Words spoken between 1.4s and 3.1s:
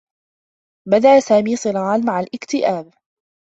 صراعا مع الاكتئاب.